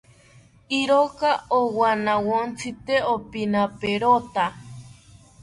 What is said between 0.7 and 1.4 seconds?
Iroka